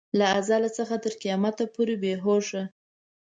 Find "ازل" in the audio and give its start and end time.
0.39-0.63